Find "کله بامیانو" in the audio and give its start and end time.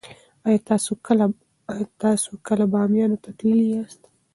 2.47-3.21